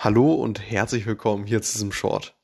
[0.00, 2.36] Hallo und herzlich willkommen hier zu diesem Short.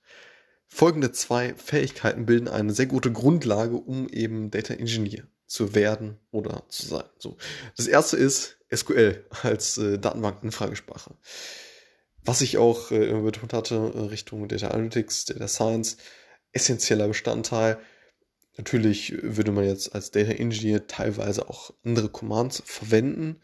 [0.67, 6.65] Folgende zwei Fähigkeiten bilden eine sehr gute Grundlage, um eben Data Engineer zu werden oder
[6.69, 7.05] zu sein.
[7.17, 7.37] So.
[7.77, 11.15] Das erste ist SQL als äh, Datenbank-Anfragesprache.
[12.25, 15.99] Was ich auch äh, betont hatte, äh, Richtung Data Analytics, Data Science,
[16.51, 17.79] essentieller Bestandteil.
[18.57, 23.41] Natürlich würde man jetzt als Data Engineer teilweise auch andere Commands verwenden.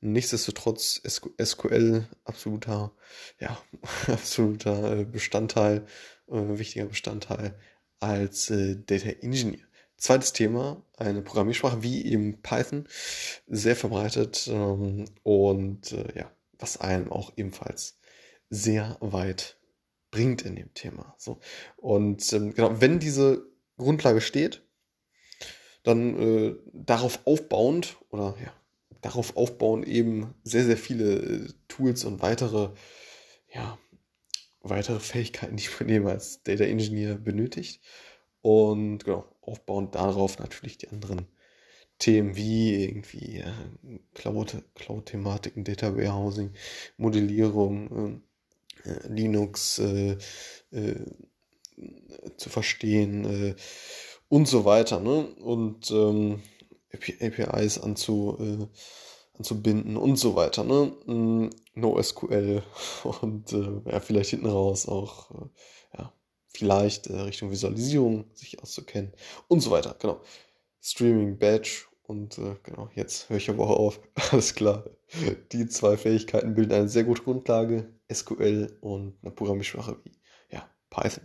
[0.00, 2.92] Nichtsdestotrotz SQL absoluter,
[3.40, 3.60] ja,
[4.06, 5.86] absoluter äh, Bestandteil,
[6.28, 7.58] äh, wichtiger Bestandteil
[8.00, 9.64] als äh, Data Engineer.
[9.96, 12.86] Zweites Thema, eine Programmiersprache wie eben Python,
[13.48, 17.98] sehr verbreitet ähm, und ja, was einem auch ebenfalls
[18.48, 19.58] sehr weit
[20.12, 21.14] bringt in dem Thema.
[21.18, 21.40] So.
[21.76, 24.62] Und ähm, genau, wenn diese Grundlage steht,
[25.82, 28.52] dann äh, darauf aufbauend oder ja,
[29.00, 32.70] darauf aufbauen eben sehr, sehr viele äh, Tools und weitere,
[33.52, 33.78] ja,
[34.60, 37.80] weitere Fähigkeiten, die man eben als Data Engineer benötigt.
[38.42, 41.26] Und genau, aufbauend darauf natürlich die anderen
[41.98, 43.52] Themen wie irgendwie ja,
[44.14, 46.52] Cloud-Thematiken, Cloud Data Warehousing,
[46.96, 48.22] Modellierung,
[48.84, 50.16] äh, äh, Linux äh,
[50.70, 51.04] äh,
[52.38, 53.54] zu verstehen äh,
[54.28, 55.00] und so weiter.
[55.00, 55.26] Ne?
[55.36, 56.42] Und ähm,
[56.92, 58.66] APIs anzu, äh,
[59.36, 60.64] anzubinden und so weiter.
[60.64, 60.92] Ne?
[61.06, 62.62] Mm, NoSQL
[63.20, 66.12] und äh, ja, vielleicht hinten raus auch äh, ja,
[66.48, 69.12] vielleicht äh, Richtung Visualisierung sich auszukennen
[69.48, 69.96] und so weiter.
[69.98, 70.20] Genau.
[70.80, 74.00] Streaming Badge und äh, genau, jetzt höre ich aber auch auf.
[74.32, 74.84] Alles klar.
[75.52, 77.92] Die zwei Fähigkeiten bilden eine sehr gute Grundlage.
[78.10, 80.18] SQL und eine Programmiersprache wie
[80.50, 81.24] ja, Python.